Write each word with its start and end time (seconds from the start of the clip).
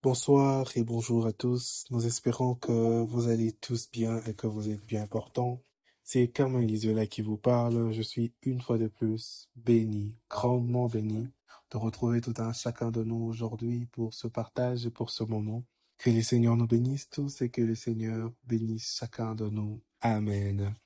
Bonsoir 0.00 0.70
et 0.76 0.84
bonjour 0.84 1.26
à 1.26 1.32
tous. 1.32 1.84
Nous 1.90 2.06
espérons 2.06 2.54
que 2.54 3.02
vous 3.02 3.28
allez 3.28 3.50
tous 3.50 3.90
bien 3.90 4.22
et 4.26 4.34
que 4.34 4.46
vous 4.46 4.70
êtes 4.70 4.86
bien 4.86 5.08
portants. 5.08 5.60
C'est 6.04 6.28
Carmen 6.28 6.64
Lisola 6.64 7.08
qui 7.08 7.20
vous 7.20 7.36
parle. 7.36 7.90
Je 7.90 8.02
suis 8.02 8.32
une 8.42 8.60
fois 8.60 8.78
de 8.78 8.86
plus 8.86 9.48
béni, 9.56 10.14
grandement 10.30 10.86
béni, 10.86 11.28
de 11.72 11.76
retrouver 11.78 12.20
tout 12.20 12.34
un 12.38 12.52
chacun 12.52 12.92
de 12.92 13.02
nous 13.02 13.24
aujourd'hui 13.24 13.86
pour 13.90 14.14
ce 14.14 14.28
partage 14.28 14.86
et 14.86 14.90
pour 14.90 15.10
ce 15.10 15.24
moment. 15.24 15.64
Que 15.98 16.10
le 16.10 16.22
Seigneur 16.22 16.56
nous 16.56 16.68
bénisse 16.68 17.10
tous 17.10 17.42
et 17.42 17.50
que 17.50 17.60
le 17.60 17.74
Seigneur 17.74 18.30
bénisse 18.44 18.98
chacun 19.00 19.34
de 19.34 19.48
nous. 19.48 19.82
Amen. 20.00 20.76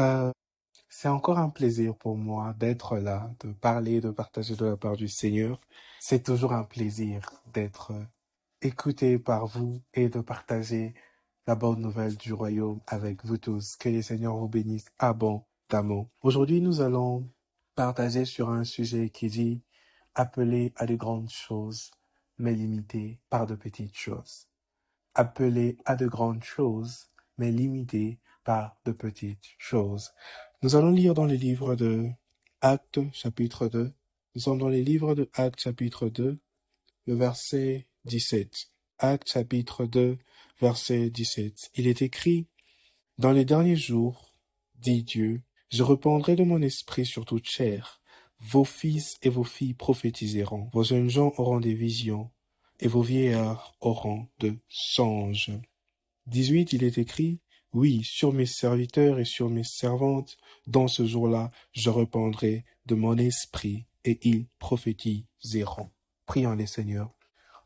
Euh, 0.00 0.32
c'est 0.88 1.08
encore 1.08 1.38
un 1.38 1.50
plaisir 1.50 1.96
pour 1.96 2.16
moi 2.16 2.54
d'être 2.58 2.96
là, 2.96 3.32
de 3.44 3.52
parler, 3.52 4.00
de 4.00 4.10
partager 4.10 4.56
de 4.56 4.64
la 4.64 4.76
part 4.76 4.96
du 4.96 5.06
Seigneur. 5.06 5.60
C'est 6.00 6.24
toujours 6.24 6.54
un 6.54 6.64
plaisir 6.64 7.30
d'être 7.52 7.92
écouté 8.62 9.18
par 9.18 9.46
vous 9.46 9.82
et 9.92 10.08
de 10.08 10.20
partager 10.20 10.94
la 11.48 11.56
bonne 11.56 11.80
nouvelle 11.80 12.16
du 12.16 12.32
royaume 12.32 12.80
avec 12.86 13.24
vous 13.24 13.36
tous. 13.36 13.76
Que 13.76 13.88
le 13.88 14.02
Seigneur 14.02 14.36
vous 14.36 14.48
bénisse 14.48 14.86
abondamment. 14.98 16.08
Aujourd'hui, 16.22 16.60
nous 16.60 16.80
allons 16.80 17.28
partager 17.74 18.24
sur 18.24 18.50
un 18.50 18.62
sujet 18.62 19.10
qui 19.10 19.26
dit 19.26 19.62
appeler 20.14 20.72
à 20.76 20.86
de 20.86 20.94
grandes 20.94 21.30
choses, 21.30 21.90
mais 22.38 22.54
limité 22.54 23.18
par 23.30 23.46
de 23.46 23.56
petites 23.56 23.96
choses. 23.96 24.46
Appeler 25.14 25.76
à 25.84 25.96
de 25.96 26.06
grandes 26.06 26.44
choses, 26.44 27.10
mais 27.38 27.50
limité 27.50 28.20
par 28.44 28.76
de 28.84 28.92
petites 28.92 29.54
choses. 29.58 30.12
Nous 30.62 30.76
allons 30.76 30.90
lire 30.90 31.14
dans 31.14 31.26
le 31.26 31.34
livre 31.34 31.74
de 31.74 32.08
Actes 32.60 33.00
chapitre 33.12 33.66
2. 33.66 33.92
Nous 34.34 34.40
sommes 34.40 34.58
dans 34.58 34.68
les 34.68 34.84
livres 34.84 35.16
de 35.16 35.28
Actes 35.34 35.60
chapitre 35.60 36.08
2, 36.08 36.38
le 37.06 37.14
verset 37.14 37.88
17. 38.04 38.68
Actes 38.98 39.30
chapitre 39.32 39.86
2, 39.86 40.18
verset 40.60 41.10
17. 41.10 41.70
Il 41.76 41.86
est 41.86 42.02
écrit, 42.02 42.48
Dans 43.18 43.30
les 43.30 43.44
derniers 43.44 43.76
jours, 43.76 44.32
dit 44.74 45.04
Dieu, 45.04 45.42
je 45.70 45.84
répandrai 45.84 46.34
de 46.34 46.42
mon 46.42 46.60
esprit 46.62 47.06
sur 47.06 47.24
toute 47.24 47.48
chair. 47.48 48.00
Vos 48.40 48.64
fils 48.64 49.18
et 49.22 49.28
vos 49.28 49.44
filles 49.44 49.74
prophétiseront. 49.74 50.68
Vos 50.72 50.82
jeunes 50.82 51.10
gens 51.10 51.32
auront 51.36 51.60
des 51.60 51.74
visions 51.74 52.32
et 52.80 52.88
vos 52.88 53.02
vieillards 53.02 53.76
auront 53.80 54.26
de 54.40 54.58
songes. 54.68 55.52
18. 56.26 56.72
Il 56.72 56.82
est 56.82 56.98
écrit, 56.98 57.40
oui, 57.72 58.02
sur 58.02 58.32
mes 58.32 58.46
serviteurs 58.46 59.20
et 59.20 59.24
sur 59.24 59.48
mes 59.48 59.64
servantes, 59.64 60.36
dans 60.66 60.88
ce 60.88 61.06
jour-là, 61.06 61.52
je 61.72 61.88
répandrai 61.88 62.64
de 62.86 62.96
mon 62.96 63.16
esprit 63.16 63.86
et 64.04 64.18
ils 64.28 64.46
prophétiseront. 64.58 65.90
Prions 66.26 66.54
les 66.54 66.66
Seigneur. 66.66 67.14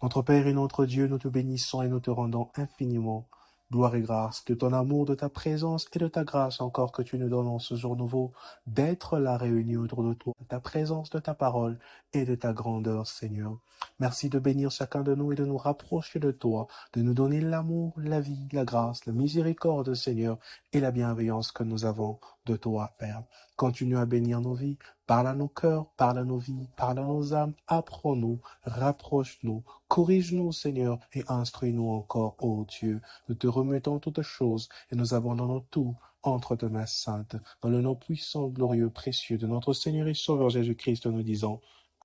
Notre 0.02 0.20
Père 0.20 0.47
et 0.47 0.52
notre 0.52 0.84
Dieu, 0.84 1.06
nous 1.06 1.19
te 1.19 1.28
bénissons 1.28 1.80
et 1.80 1.89
nous 1.89 2.00
te 2.00 2.11
rendons 2.11 2.50
infiniment 2.56 3.27
gloire 3.72 3.94
et 3.94 4.02
grâce 4.02 4.44
de 4.44 4.55
ton 4.55 4.72
amour, 4.72 5.06
de 5.06 5.14
ta 5.14 5.28
présence 5.28 5.86
et 5.94 5.98
de 5.98 6.06
ta 6.06 6.22
grâce 6.22 6.61
encore 6.61 6.92
que 6.92 7.02
tu 7.02 7.19
nous 7.19 7.28
donnes 7.28 7.48
en 7.48 7.58
ce 7.58 7.75
jour 7.75 7.97
nouveau 7.97 8.33
d'être 8.67 9.19
là 9.19 9.36
réunis 9.36 9.77
autour 9.77 10.05
de 10.05 10.12
toi, 10.14 10.34
de 10.39 10.44
ta 10.47 10.61
présence, 10.61 11.11
de 11.11 11.19
ta 11.19 11.34
parole 11.34 11.78
et 12.12 12.24
de 12.24 12.34
ta 12.34 12.52
grandeur, 12.52 13.06
Seigneur. 13.06 13.58
Merci 13.98 14.28
de 14.28 14.39
bénir 14.39 14.70
chacun 14.70 15.02
de 15.02 15.14
nous 15.14 15.33
et 15.33 15.34
de 15.34 15.44
nous 15.44 15.56
rapprocher 15.56 16.20
de 16.20 16.30
toi, 16.30 16.69
de 16.92 17.02
nous 17.02 17.14
donner 17.14 17.41
l'amour, 17.41 17.94
la 17.97 18.20
vie, 18.20 18.47
la 18.52 18.64
grâce, 18.64 19.06
la 19.06 19.12
miséricorde, 19.12 19.94
Seigneur, 19.94 20.39
et 20.72 20.80
la 20.80 20.91
bienveillance 20.91 21.52
que 21.52 21.64
nous 21.64 21.86
avons 21.86 22.19
de 22.47 22.56
toi, 22.56 22.94
Père. 22.98 23.25
Continue 23.56 23.98
à 23.98 24.06
bénir 24.06 24.41
nos 24.41 24.55
vies, 24.55 24.78
parle 25.06 25.27
à 25.27 25.34
nos 25.34 25.48
cœurs, 25.48 25.86
parle 25.97 26.19
à 26.19 26.25
nos 26.25 26.39
vies, 26.39 26.69
parle 26.77 27.00
à 27.00 27.02
nos 27.02 27.34
âmes, 27.34 27.55
apprends-nous, 27.66 28.41
rapproche-nous, 28.62 29.64
corrige-nous, 29.89 30.52
Seigneur, 30.52 30.98
et 31.12 31.24
instruis-nous 31.28 31.89
encore, 31.89 32.36
ô 32.39 32.64
Dieu. 32.64 33.00
Nous 33.28 33.34
te 33.34 33.47
remettons 33.47 33.98
toutes 33.98 34.22
choses 34.22 34.69
et 34.91 34.97
nous 34.97 35.14
abandonnons 35.14 35.61
tout 35.70 35.94
entre 36.22 36.56
tes 36.56 36.69
mains 36.69 36.86
saintes, 36.86 37.36
dans 37.62 37.69
le 37.69 37.80
nom 37.80 37.94
puissant, 37.94 38.48
glorieux, 38.48 38.90
précieux 38.90 39.39
de 39.39 39.46
notre 39.46 39.73
Seigneur 39.73 40.08
et 40.08 40.14
Sauveur 40.14 40.51
Jésus-Christ, 40.51 41.07
nous 41.07 41.23
disons 41.23 41.61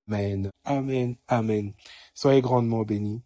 Amen, 0.08 0.50
Amen, 0.66 1.16
Amen. 1.28 1.74
Soyez 2.14 2.42
grandement 2.42 2.84
bénis. 2.84 3.22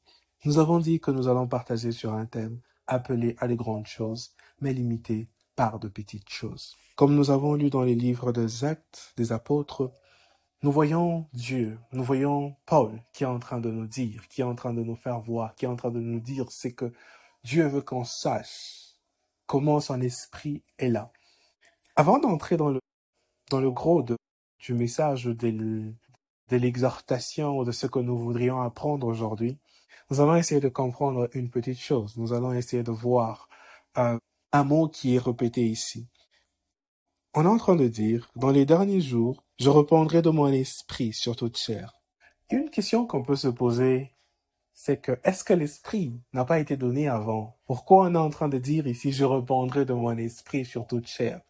Nous 0.46 0.60
avons 0.60 0.80
dit 0.80 1.00
que 1.00 1.12
nous 1.12 1.28
allons 1.28 1.48
partager 1.48 1.92
sur 1.92 2.14
un 2.14 2.26
thème 2.26 2.60
appelé 2.88 3.36
à 3.40 3.48
les 3.48 3.56
grandes 3.56 3.88
choses, 3.88 4.34
mais 4.62 4.74
limité 4.74 5.28
par 5.56 5.80
de 5.80 5.88
petites 5.88 6.30
choses. 6.30 6.76
Comme 6.96 7.16
nous 7.16 7.32
avons 7.32 7.56
lu 7.56 7.70
dans 7.70 7.84
les 7.84 7.96
livres 7.96 8.32
des 8.32 8.64
actes 8.64 9.14
des 9.18 9.32
apôtres, 9.32 9.92
nous 10.64 10.72
voyons 10.72 11.28
Dieu, 11.34 11.78
nous 11.92 12.04
voyons 12.04 12.56
Paul 12.66 13.02
qui 13.14 13.24
est 13.24 13.28
en 13.28 13.40
train 13.40 13.60
de 13.60 13.70
nous 13.70 13.88
dire, 13.88 14.28
qui 14.30 14.42
est 14.42 14.46
en 14.46 14.56
train 14.56 14.74
de 14.74 14.84
nous 14.84 14.96
faire 14.96 15.20
voir, 15.20 15.56
qui 15.56 15.66
est 15.66 15.68
en 15.68 15.76
train 15.76 15.92
de 15.92 16.00
nous 16.00 16.20
dire, 16.20 16.46
c'est 16.50 16.74
que 16.74 16.92
Dieu 17.44 17.68
veut 17.68 17.82
qu'on 17.82 18.04
sache 18.04 18.96
comment 19.46 19.80
son 19.80 20.02
esprit 20.02 20.64
est 20.80 20.90
là. 20.90 21.12
Avant 21.96 22.18
d'entrer 22.20 22.58
dans 22.58 22.70
le, 22.70 22.80
dans 23.52 23.62
le 23.62 23.72
gros 23.72 24.04
du 24.04 24.74
message 24.74 25.26
de, 25.26 25.52
de 26.50 26.58
l'exhortation 26.58 27.64
de 27.64 27.72
ce 27.72 27.88
que 27.88 28.00
nous 28.00 28.18
voudrions 28.18 28.62
apprendre 28.62 29.08
aujourd'hui, 29.08 29.60
nous 30.10 30.22
allons 30.22 30.36
essayer 30.36 30.62
de 30.62 30.70
comprendre 30.70 31.30
une 31.34 31.50
petite 31.50 31.80
chose. 31.80 32.18
Nous 32.18 32.34
allons 32.34 32.54
essayer 32.54 32.84
de 32.84 32.92
voir 32.92 33.50
euh, 33.98 34.18
un 34.56 34.64
mot 34.64 34.88
qui 34.88 35.16
est 35.16 35.20
répété 35.20 35.66
ici. 35.68 36.08
On 37.34 37.44
est 37.44 37.50
en 37.50 37.58
train 37.58 37.76
de 37.76 37.90
dire, 37.90 38.30
dans 38.38 38.52
les 38.52 38.66
derniers 38.66 39.02
jours, 39.02 39.44
je 39.60 39.70
répandrai 39.70 40.22
de 40.22 40.30
mon 40.30 40.48
esprit 40.48 41.12
sur 41.12 41.36
toute 41.36 41.58
chair. 41.58 41.94
Une 42.50 42.70
question 42.70 43.06
qu'on 43.06 43.22
peut 43.22 43.36
se 43.36 43.50
poser, 43.50 44.14
c'est 44.74 45.02
que 45.02 45.20
est-ce 45.26 45.44
que 45.44 45.54
l'esprit 45.54 46.22
n'a 46.32 46.46
pas 46.46 46.60
été 46.60 46.78
donné 46.78 47.10
avant? 47.10 47.58
Pourquoi 47.66 48.06
on 48.06 48.16
est 48.16 48.18
en 48.18 48.30
train 48.30 48.48
de 48.48 48.58
dire 48.58 48.88
ici, 48.88 49.12
je 49.12 49.26
répandrai 49.26 49.84
de 49.84 49.94
mon 49.94 50.18
esprit 50.18 50.64
sur 50.64 50.88
toute 50.88 51.08
chair? 51.08 51.42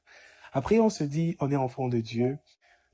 Après, 0.52 0.80
on 0.80 0.90
se 0.90 1.04
dit, 1.04 1.38
on 1.40 1.52
est 1.52 1.56
enfant 1.56 1.88
de 1.88 2.00
Dieu. 2.00 2.40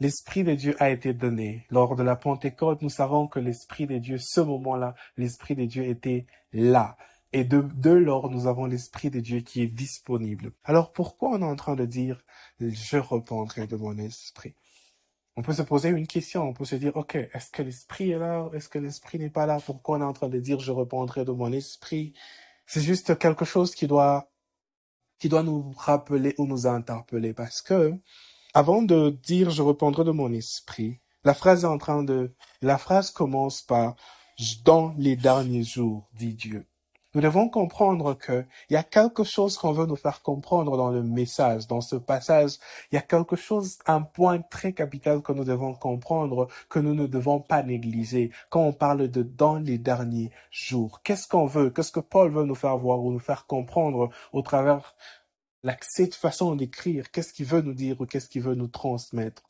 L'esprit 0.01 0.43
de 0.43 0.55
Dieu 0.55 0.75
a 0.79 0.89
été 0.89 1.13
donné. 1.13 1.65
Lors 1.69 1.95
de 1.95 2.03
la 2.03 2.17
Pentecôte, 2.17 2.81
nous 2.81 2.89
savons 2.89 3.27
que 3.27 3.39
l'esprit 3.39 3.87
de 3.87 3.97
Dieu, 3.97 4.17
ce 4.17 4.41
moment-là, 4.41 4.93
l'esprit 5.15 5.55
de 5.55 5.63
Dieu 5.63 5.85
était 5.85 6.25
là. 6.51 6.97
Et 7.33 7.43
de, 7.45 7.61
de 7.61 7.91
lors, 7.91 8.29
nous 8.29 8.47
avons 8.47 8.65
l'Esprit 8.65 9.09
de 9.09 9.21
Dieu 9.21 9.39
qui 9.39 9.61
est 9.61 9.67
disponible. 9.67 10.51
Alors 10.63 10.91
pourquoi 10.91 11.29
on 11.29 11.41
est 11.41 11.45
en 11.45 11.55
train 11.55 11.75
de 11.75 11.85
dire 11.85 12.21
je 12.59 12.97
répondrai 12.97 13.67
de 13.67 13.77
mon 13.77 13.97
esprit? 13.97 14.55
On 15.37 15.41
peut 15.41 15.53
se 15.53 15.61
poser 15.61 15.89
une 15.89 16.07
question, 16.07 16.43
on 16.43 16.53
peut 16.53 16.65
se 16.65 16.75
dire, 16.75 16.95
ok, 16.97 17.15
est-ce 17.15 17.51
que 17.51 17.61
l'Esprit 17.61 18.11
est 18.11 18.17
là 18.19 18.49
Est-ce 18.53 18.67
que 18.67 18.79
l'Esprit 18.79 19.17
n'est 19.17 19.29
pas 19.29 19.45
là? 19.45 19.59
Pourquoi 19.65 19.97
on 19.97 20.01
est 20.01 20.05
en 20.05 20.13
train 20.13 20.27
de 20.27 20.39
dire 20.39 20.59
je 20.59 20.73
répondrai 20.73 21.23
de 21.23 21.31
mon 21.31 21.53
esprit? 21.53 22.13
C'est 22.65 22.81
juste 22.81 23.17
quelque 23.17 23.45
chose 23.45 23.73
qui 23.75 23.87
doit, 23.87 24.29
qui 25.19 25.29
doit 25.29 25.43
nous 25.43 25.71
rappeler 25.77 26.35
ou 26.37 26.47
nous 26.47 26.67
interpeller 26.67 27.33
parce 27.33 27.61
que 27.61 27.93
avant 28.53 28.81
de 28.81 29.09
dire 29.23 29.51
je 29.51 29.61
répondrai 29.61 30.03
de 30.03 30.11
mon 30.11 30.33
esprit, 30.33 30.99
la 31.23 31.33
phrase 31.33 31.63
est 31.63 31.67
en 31.67 31.77
train 31.77 32.03
de, 32.03 32.35
la 32.61 32.77
phrase 32.77 33.11
commence 33.11 33.61
par 33.61 33.95
dans 34.65 34.93
les 34.97 35.15
derniers 35.15 35.63
jours, 35.63 36.09
dit 36.13 36.33
Dieu. 36.33 36.65
Nous 37.13 37.19
devons 37.19 37.49
comprendre 37.49 38.13
que 38.13 38.45
il 38.69 38.73
y 38.73 38.77
a 38.77 38.83
quelque 38.83 39.25
chose 39.25 39.57
qu'on 39.57 39.73
veut 39.73 39.85
nous 39.85 39.97
faire 39.97 40.21
comprendre 40.21 40.77
dans 40.77 40.89
le 40.89 41.03
message, 41.03 41.67
dans 41.67 41.81
ce 41.81 41.97
passage. 41.97 42.53
Il 42.91 42.95
y 42.95 42.97
a 42.97 43.01
quelque 43.01 43.35
chose, 43.35 43.79
un 43.85 44.01
point 44.01 44.39
très 44.39 44.71
capital 44.71 45.21
que 45.21 45.33
nous 45.33 45.43
devons 45.43 45.73
comprendre, 45.73 46.47
que 46.69 46.79
nous 46.79 46.95
ne 46.95 47.07
devons 47.07 47.41
pas 47.41 47.63
négliger. 47.63 48.31
Quand 48.49 48.61
on 48.61 48.71
parle 48.71 49.09
de 49.09 49.23
dans 49.23 49.55
les 49.55 49.77
derniers 49.77 50.31
jours, 50.51 51.01
qu'est-ce 51.03 51.27
qu'on 51.27 51.47
veut? 51.47 51.69
Qu'est-ce 51.69 51.91
que 51.91 51.99
Paul 51.99 52.31
veut 52.31 52.45
nous 52.45 52.55
faire 52.55 52.77
voir 52.77 53.01
ou 53.01 53.11
nous 53.11 53.19
faire 53.19 53.45
comprendre 53.45 54.09
au 54.31 54.41
travers 54.41 54.95
cette 55.81 56.15
façon 56.15 56.55
d'écrire? 56.55 57.11
Qu'est-ce 57.11 57.33
qu'il 57.33 57.45
veut 57.45 57.61
nous 57.61 57.73
dire 57.73 57.99
ou 57.99 58.05
qu'est-ce 58.05 58.29
qu'il 58.29 58.41
veut 58.41 58.55
nous 58.55 58.67
transmettre? 58.67 59.43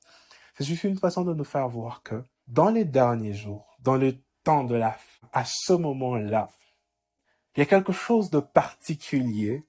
C'est 0.58 0.64
juste 0.64 0.84
une 0.84 0.98
façon 0.98 1.24
de 1.24 1.34
nous 1.36 1.44
faire 1.44 1.70
voir 1.70 2.02
que 2.02 2.24
dans 2.48 2.70
les 2.70 2.86
derniers 2.86 3.36
jours, 3.36 3.78
dans 3.82 3.98
le 3.98 4.18
temps 4.44 4.64
de 4.64 4.76
la 4.76 4.94
fin, 4.94 5.28
à 5.32 5.46
ce 5.46 5.74
moment-là, 5.74 6.50
il 7.56 7.60
y 7.60 7.64
a 7.64 7.66
quelque 7.66 7.94
chose 7.94 8.30
de 8.30 8.40
particulier 8.40 9.66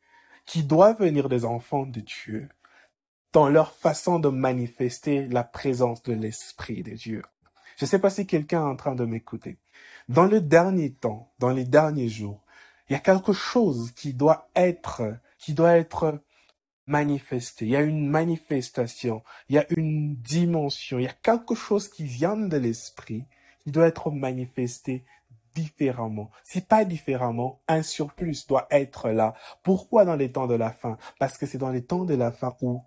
qui 0.46 0.64
doit 0.64 0.92
venir 0.92 1.28
des 1.28 1.44
enfants 1.44 1.86
de 1.86 2.00
Dieu 2.00 2.48
dans 3.32 3.48
leur 3.48 3.72
façon 3.72 4.18
de 4.18 4.28
manifester 4.28 5.26
la 5.26 5.44
présence 5.44 6.02
de 6.02 6.12
l'Esprit 6.12 6.82
de 6.82 6.92
Dieu. 6.92 7.22
Je 7.76 7.84
ne 7.84 7.88
sais 7.88 7.98
pas 7.98 8.10
si 8.10 8.26
quelqu'un 8.26 8.60
est 8.60 8.70
en 8.70 8.76
train 8.76 8.94
de 8.94 9.04
m'écouter. 9.04 9.58
Dans 10.08 10.26
le 10.26 10.40
dernier 10.40 10.92
temps, 10.92 11.32
dans 11.38 11.50
les 11.50 11.64
derniers 11.64 12.08
jours, 12.08 12.42
il 12.88 12.92
y 12.92 12.96
a 12.96 13.00
quelque 13.00 13.32
chose 13.32 13.92
qui 13.92 14.12
doit 14.12 14.48
être, 14.54 15.02
qui 15.38 15.54
doit 15.54 15.76
être 15.76 16.20
manifesté. 16.86 17.64
Il 17.64 17.70
y 17.70 17.76
a 17.76 17.80
une 17.80 18.08
manifestation, 18.08 19.22
il 19.48 19.54
y 19.56 19.58
a 19.58 19.66
une 19.70 20.16
dimension, 20.16 20.98
il 20.98 21.04
y 21.04 21.08
a 21.08 21.14
quelque 21.14 21.54
chose 21.54 21.88
qui 21.88 22.04
vient 22.04 22.36
de 22.36 22.56
l'Esprit 22.56 23.24
qui 23.62 23.70
doit 23.70 23.86
être 23.86 24.10
manifesté 24.10 25.04
différemment. 25.54 26.30
Si 26.44 26.60
pas 26.60 26.84
différemment, 26.84 27.62
un 27.68 27.82
surplus 27.82 28.46
doit 28.46 28.66
être 28.70 29.10
là. 29.10 29.34
Pourquoi 29.62 30.04
dans 30.04 30.16
les 30.16 30.32
temps 30.32 30.46
de 30.46 30.54
la 30.54 30.70
fin? 30.70 30.96
Parce 31.18 31.38
que 31.38 31.46
c'est 31.46 31.58
dans 31.58 31.70
les 31.70 31.84
temps 31.84 32.04
de 32.04 32.14
la 32.14 32.32
fin 32.32 32.56
où 32.60 32.82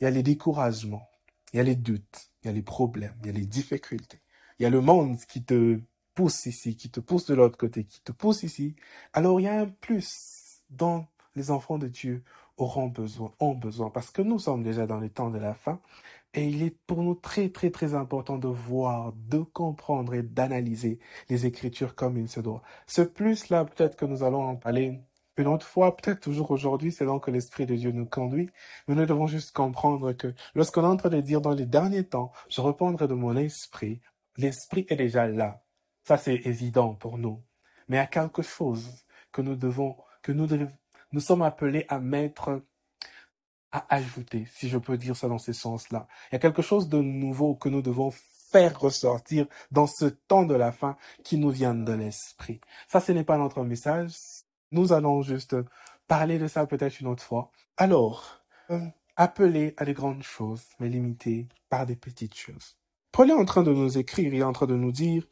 il 0.00 0.04
y 0.04 0.06
a 0.06 0.10
les 0.10 0.22
découragements, 0.22 1.08
il 1.52 1.56
y 1.56 1.60
a 1.60 1.64
les 1.64 1.76
doutes, 1.76 2.30
il 2.42 2.46
y 2.46 2.50
a 2.50 2.52
les 2.52 2.62
problèmes, 2.62 3.16
il 3.20 3.26
y 3.26 3.30
a 3.30 3.32
les 3.32 3.46
difficultés. 3.46 4.20
Il 4.58 4.62
y 4.62 4.66
a 4.66 4.70
le 4.70 4.80
monde 4.80 5.18
qui 5.28 5.44
te 5.44 5.80
pousse 6.14 6.46
ici, 6.46 6.76
qui 6.76 6.90
te 6.90 7.00
pousse 7.00 7.26
de 7.26 7.34
l'autre 7.34 7.56
côté, 7.56 7.84
qui 7.84 8.00
te 8.02 8.12
pousse 8.12 8.42
ici, 8.42 8.74
alors 9.12 9.40
il 9.40 9.44
y 9.44 9.48
a 9.48 9.60
un 9.60 9.66
plus 9.68 10.64
dont 10.70 11.06
les 11.36 11.50
enfants 11.52 11.78
de 11.78 11.86
Dieu 11.86 12.24
auront 12.56 12.88
besoin, 12.88 13.32
ont 13.38 13.54
besoin, 13.54 13.90
parce 13.90 14.10
que 14.10 14.22
nous 14.22 14.40
sommes 14.40 14.64
déjà 14.64 14.86
dans 14.86 14.98
les 14.98 15.10
temps 15.10 15.30
de 15.30 15.38
la 15.38 15.54
fin, 15.54 15.80
et 16.34 16.46
il 16.48 16.62
est 16.62 16.76
pour 16.86 17.02
nous 17.02 17.14
très 17.14 17.48
très 17.50 17.70
très 17.70 17.94
important 17.94 18.38
de 18.38 18.48
voir, 18.48 19.12
de 19.14 19.38
comprendre 19.38 20.14
et 20.14 20.22
d'analyser 20.22 20.98
les 21.28 21.46
Écritures 21.46 21.94
comme 21.94 22.18
il 22.18 22.28
se 22.28 22.40
doit. 22.40 22.62
Ce 22.86 23.02
plus-là, 23.02 23.64
peut-être 23.64 23.96
que 23.96 24.04
nous 24.04 24.22
allons 24.22 24.42
en 24.42 24.56
parler 24.56 25.00
une 25.38 25.46
autre 25.46 25.66
fois, 25.66 25.96
peut-être 25.96 26.20
toujours 26.20 26.50
aujourd'hui, 26.50 26.90
c'est 26.90 27.04
donc 27.04 27.26
que 27.26 27.30
l'Esprit 27.30 27.64
de 27.64 27.76
Dieu 27.76 27.92
nous 27.92 28.06
conduit, 28.06 28.50
mais 28.86 28.94
nous 28.94 29.06
devons 29.06 29.28
juste 29.28 29.52
comprendre 29.52 30.12
que 30.12 30.34
lorsqu'on 30.54 30.82
est 30.82 30.86
en 30.86 30.96
train 30.96 31.10
de 31.10 31.20
dire 31.20 31.40
dans 31.40 31.54
les 31.54 31.66
derniers 31.66 32.04
temps, 32.04 32.32
je 32.48 32.60
répondrai 32.60 33.06
de 33.06 33.14
mon 33.14 33.36
esprit, 33.36 34.00
l'Esprit 34.36 34.84
est 34.88 34.96
déjà 34.96 35.28
là. 35.28 35.62
Ça, 36.04 36.16
c'est 36.16 36.34
évident 36.34 36.94
pour 36.94 37.18
nous. 37.18 37.42
Mais 37.88 37.96
il 37.96 38.00
y 38.00 38.02
a 38.02 38.06
quelque 38.06 38.42
chose 38.42 39.04
que 39.30 39.42
nous 39.42 39.54
devons, 39.56 39.96
que 40.22 40.32
nous, 40.32 40.48
nous 41.12 41.20
sommes 41.20 41.42
appelés 41.42 41.84
à 41.88 42.00
mettre, 42.00 42.62
à 43.72 43.86
ajouter, 43.94 44.46
si 44.52 44.68
je 44.68 44.78
peux 44.78 44.96
dire 44.96 45.16
ça 45.16 45.28
dans 45.28 45.38
ce 45.38 45.52
sens-là. 45.52 46.06
Il 46.30 46.34
y 46.34 46.36
a 46.36 46.38
quelque 46.38 46.62
chose 46.62 46.88
de 46.88 46.98
nouveau 46.98 47.54
que 47.54 47.68
nous 47.68 47.82
devons 47.82 48.10
faire 48.50 48.80
ressortir 48.80 49.46
dans 49.70 49.86
ce 49.86 50.06
temps 50.06 50.44
de 50.44 50.54
la 50.54 50.72
fin 50.72 50.96
qui 51.22 51.36
nous 51.36 51.50
vient 51.50 51.74
de 51.74 51.92
l'Esprit. 51.92 52.60
Ça, 52.88 53.00
ce 53.00 53.12
n'est 53.12 53.24
pas 53.24 53.36
notre 53.36 53.62
message, 53.62 54.14
nous 54.72 54.92
allons 54.92 55.22
juste 55.22 55.56
parler 56.06 56.38
de 56.38 56.48
ça 56.48 56.66
peut-être 56.66 57.00
une 57.00 57.08
autre 57.08 57.22
fois. 57.22 57.50
Alors, 57.76 58.40
euh, 58.70 58.80
appeler 59.16 59.74
à 59.76 59.84
des 59.84 59.94
grandes 59.94 60.22
choses, 60.22 60.62
mais 60.78 60.88
limiter 60.88 61.46
par 61.68 61.86
des 61.86 61.96
petites 61.96 62.34
choses. 62.34 62.76
Paul 63.12 63.30
est 63.30 63.34
en 63.34 63.44
train 63.44 63.62
de 63.62 63.72
nous 63.72 63.98
écrire, 63.98 64.32
il 64.32 64.40
est 64.40 64.44
en 64.44 64.52
train 64.52 64.66
de 64.66 64.76
nous 64.76 64.92
dire, 64.92 65.26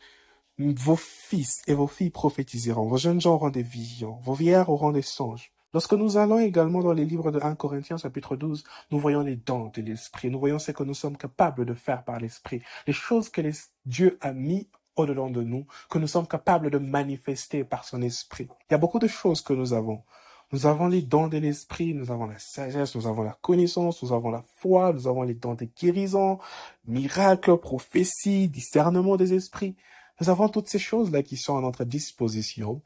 vos 0.58 0.96
fils 0.96 1.62
et 1.66 1.74
vos 1.74 1.86
filles 1.86 2.10
prophétiseront, 2.10 2.88
vos 2.88 2.96
jeunes 2.96 3.20
gens 3.20 3.34
auront 3.34 3.50
des 3.50 3.62
visions, 3.62 4.18
vos 4.22 4.34
vieillards 4.34 4.70
auront 4.70 4.92
des 4.92 5.02
songes. 5.02 5.52
Lorsque 5.76 5.92
nous 5.92 6.16
allons 6.16 6.38
également 6.38 6.80
dans 6.80 6.94
les 6.94 7.04
livres 7.04 7.30
de 7.30 7.38
1 7.38 7.54
Corinthiens 7.54 7.98
chapitre 7.98 8.34
12, 8.34 8.64
nous 8.90 8.98
voyons 8.98 9.20
les 9.20 9.36
dons 9.36 9.70
de 9.74 9.82
l'esprit, 9.82 10.30
nous 10.30 10.38
voyons 10.38 10.58
ce 10.58 10.70
que 10.70 10.82
nous 10.82 10.94
sommes 10.94 11.18
capables 11.18 11.66
de 11.66 11.74
faire 11.74 12.02
par 12.02 12.18
l'esprit, 12.18 12.62
les 12.86 12.94
choses 12.94 13.28
que 13.28 13.42
Dieu 13.84 14.16
a 14.22 14.32
mis 14.32 14.70
au-delà 14.96 15.28
de 15.28 15.42
nous, 15.42 15.66
que 15.90 15.98
nous 15.98 16.06
sommes 16.06 16.26
capables 16.26 16.70
de 16.70 16.78
manifester 16.78 17.62
par 17.62 17.84
son 17.84 18.00
esprit. 18.00 18.48
Il 18.70 18.72
y 18.72 18.74
a 18.74 18.78
beaucoup 18.78 18.98
de 18.98 19.06
choses 19.06 19.42
que 19.42 19.52
nous 19.52 19.74
avons. 19.74 20.02
Nous 20.50 20.64
avons 20.64 20.88
les 20.88 21.02
dons 21.02 21.28
de 21.28 21.36
l'esprit, 21.36 21.92
nous 21.92 22.10
avons 22.10 22.24
la 22.24 22.38
sagesse, 22.38 22.96
nous 22.96 23.06
avons 23.06 23.24
la 23.24 23.36
connaissance, 23.42 24.02
nous 24.02 24.14
avons 24.14 24.30
la 24.30 24.44
foi, 24.54 24.94
nous 24.94 25.06
avons 25.06 25.24
les 25.24 25.34
dons 25.34 25.56
de 25.56 25.68
guérison, 25.78 26.38
miracles, 26.86 27.58
prophéties, 27.58 28.48
discernement 28.48 29.18
des 29.18 29.34
esprits. 29.34 29.76
Nous 30.22 30.30
avons 30.30 30.48
toutes 30.48 30.68
ces 30.68 30.78
choses-là 30.78 31.22
qui 31.22 31.36
sont 31.36 31.58
à 31.58 31.60
notre 31.60 31.84
disposition. 31.84 32.80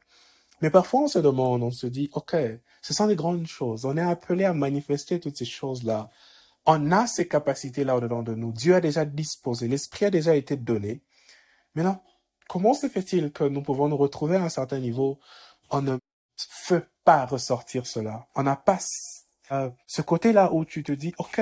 Mais 0.61 0.69
parfois 0.69 1.01
on 1.01 1.07
se 1.07 1.19
demande, 1.19 1.63
on 1.63 1.71
se 1.71 1.87
dit, 1.87 2.09
OK, 2.13 2.35
ce 2.81 2.93
sont 2.93 3.07
des 3.07 3.15
grandes 3.15 3.47
choses. 3.47 3.85
On 3.85 3.97
est 3.97 4.01
appelé 4.01 4.45
à 4.45 4.53
manifester 4.53 5.19
toutes 5.19 5.37
ces 5.37 5.45
choses-là. 5.45 6.09
On 6.65 6.91
a 6.91 7.07
ces 7.07 7.27
capacités-là 7.27 7.95
au-dedans 7.97 8.23
de 8.23 8.35
nous. 8.35 8.51
Dieu 8.51 8.75
a 8.75 8.81
déjà 8.81 9.05
disposé, 9.05 9.67
l'esprit 9.67 10.05
a 10.05 10.09
déjà 10.11 10.35
été 10.35 10.55
donné. 10.55 11.01
Maintenant, 11.75 12.03
comment 12.47 12.73
se 12.73 12.87
fait-il 12.87 13.31
que 13.31 13.43
nous 13.43 13.63
pouvons 13.63 13.87
nous 13.87 13.97
retrouver 13.97 14.35
à 14.35 14.43
un 14.43 14.49
certain 14.49 14.79
niveau? 14.79 15.19
On 15.69 15.81
ne 15.81 15.97
fait 16.37 16.87
pas 17.03 17.25
ressortir 17.25 17.87
cela. 17.87 18.27
On 18.35 18.43
n'a 18.43 18.55
pas 18.55 18.79
euh, 19.51 19.69
ce 19.87 20.01
côté-là 20.01 20.53
où 20.53 20.65
tu 20.65 20.83
te 20.83 20.91
dis, 20.91 21.13
OK, 21.17 21.41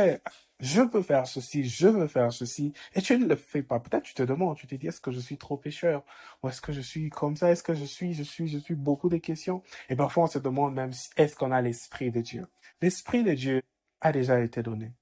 je 0.59 0.81
peux 0.81 1.01
faire 1.01 1.25
ceci, 1.27 1.63
je 1.63 1.87
veux 1.87 2.07
faire 2.07 2.33
ceci, 2.33 2.73
et 2.93 3.01
tu 3.01 3.17
ne 3.17 3.25
le 3.25 3.35
fais 3.35 3.63
pas. 3.63 3.79
Peut-être 3.79 4.03
tu 4.03 4.13
te 4.13 4.23
demandes, 4.23 4.57
tu 4.57 4.67
te 4.67 4.75
dis, 4.75 4.87
est-ce 4.87 4.99
que 5.01 5.11
je 5.11 5.19
suis 5.19 5.37
trop 5.37 5.57
pécheur 5.57 6.03
Ou 6.43 6.49
est-ce 6.49 6.61
que 6.61 6.73
je 6.73 6.81
suis 6.81 7.09
comme 7.09 7.35
ça? 7.35 7.49
Est-ce 7.51 7.63
que 7.63 7.73
je 7.73 7.85
suis, 7.85 8.13
je 8.13 8.23
suis, 8.23 8.47
je 8.47 8.57
suis 8.57 8.75
beaucoup 8.75 9.09
de 9.09 9.17
questions? 9.17 9.63
Et 9.89 9.95
parfois 9.95 10.25
on 10.25 10.27
se 10.27 10.39
demande 10.39 10.73
même, 10.73 10.91
est-ce 11.17 11.35
qu'on 11.35 11.51
a 11.51 11.61
l'Esprit 11.61 12.11
de 12.11 12.21
Dieu? 12.21 12.47
L'Esprit 12.81 13.23
de 13.23 13.33
Dieu 13.33 13.61
a 14.01 14.11
déjà 14.11 14.39
été 14.41 14.61
donné. 14.61 14.93